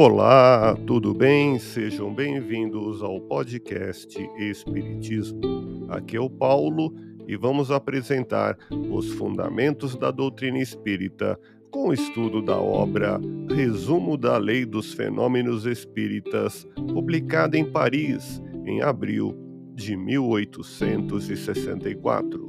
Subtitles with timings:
[0.00, 1.58] Olá, tudo bem?
[1.58, 5.88] Sejam bem-vindos ao podcast Espiritismo.
[5.88, 6.94] Aqui é o Paulo
[7.26, 8.56] e vamos apresentar
[8.92, 11.36] os fundamentos da doutrina espírita
[11.72, 13.20] com o estudo da obra
[13.52, 19.36] Resumo da Lei dos Fenômenos Espíritas, publicada em Paris em abril
[19.74, 22.47] de 1864.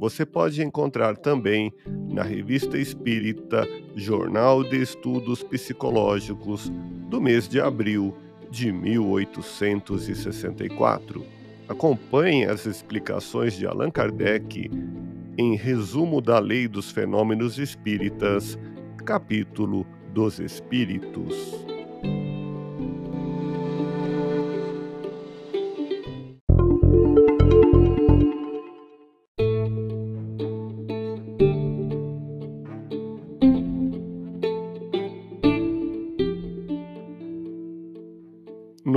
[0.00, 1.70] Você pode encontrar também
[2.08, 6.72] na Revista Espírita Jornal de Estudos Psicológicos
[7.10, 8.16] do mês de abril
[8.50, 11.22] de 1864.
[11.68, 14.70] Acompanhe as explicações de Allan Kardec
[15.36, 18.58] em Resumo da Lei dos Fenômenos Espíritas,
[19.04, 21.69] capítulo dos Espíritos.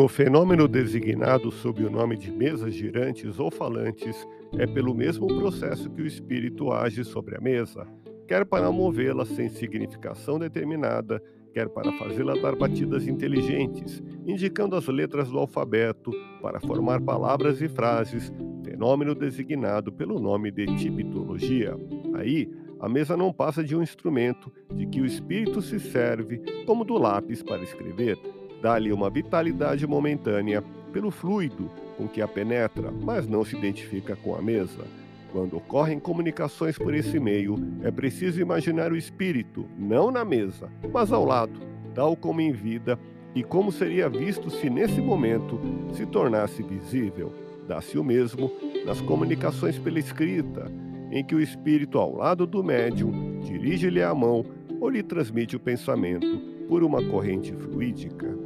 [0.04, 5.90] No fenômeno designado sob o nome de mesas girantes ou falantes, é pelo mesmo processo
[5.90, 7.88] que o espírito age sobre a mesa,
[8.28, 15.30] quer para movê-la sem significação determinada, quer para fazê-la dar batidas inteligentes, indicando as letras
[15.30, 18.30] do alfabeto para formar palavras e frases,
[18.62, 21.78] fenômeno designado pelo nome de tipitologia.
[22.16, 26.84] Aí, a mesa não passa de um instrumento de que o espírito se serve, como
[26.84, 28.20] do lápis para escrever
[28.64, 34.36] dá-lhe uma vitalidade momentânea pelo fluido com que a penetra, mas não se identifica com
[34.36, 34.86] a mesa.
[35.34, 41.12] Quando ocorrem comunicações por esse meio, é preciso imaginar o espírito, não na mesa, mas
[41.12, 41.60] ao lado,
[41.94, 42.98] tal como em vida,
[43.36, 45.60] e como seria visto se nesse momento
[45.92, 47.34] se tornasse visível.
[47.68, 48.50] Dá-se o mesmo
[48.86, 50.72] nas comunicações pela escrita,
[51.12, 54.46] em que o espírito ao lado do médium dirige-lhe a mão
[54.80, 58.43] ou lhe transmite o pensamento por uma corrente fluídica.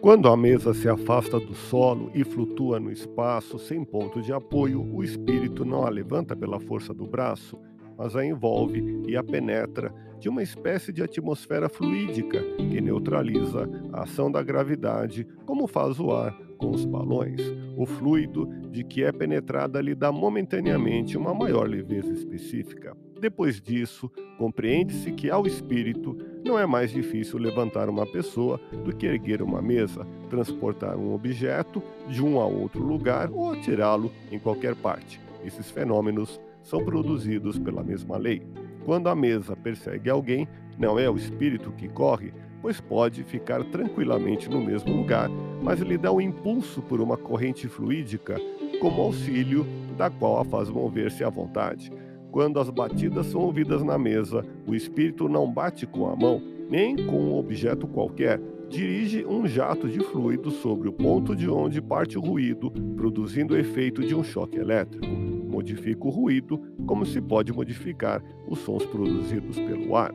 [0.00, 4.80] Quando a mesa se afasta do solo e flutua no espaço sem ponto de apoio,
[4.80, 7.58] o espírito não a levanta pela força do braço,
[7.96, 14.04] mas a envolve e a penetra de uma espécie de atmosfera fluídica que neutraliza a
[14.04, 17.40] ação da gravidade, como faz o ar com os balões.
[17.76, 22.94] O fluido de que é penetrada lhe dá momentaneamente uma maior leveza específica.
[23.20, 29.06] Depois disso, compreende-se que ao espírito não é mais difícil levantar uma pessoa do que
[29.06, 34.76] erguer uma mesa, transportar um objeto de um a outro lugar ou atirá-lo em qualquer
[34.76, 35.20] parte.
[35.44, 38.42] Esses fenômenos são produzidos pela mesma lei.
[38.84, 40.46] Quando a mesa persegue alguém,
[40.78, 45.28] não é o espírito que corre, pois pode ficar tranquilamente no mesmo lugar,
[45.62, 48.36] mas lhe dá um impulso por uma corrente fluídica,
[48.80, 51.90] como auxílio da qual a faz mover-se à vontade.
[52.30, 56.94] Quando as batidas são ouvidas na mesa, o espírito não bate com a mão, nem
[56.94, 62.18] com um objeto qualquer, dirige um jato de fluido sobre o ponto de onde parte
[62.18, 65.06] o ruído, produzindo o efeito de um choque elétrico.
[65.06, 70.14] Modifica o ruído como se pode modificar os sons produzidos pelo ar.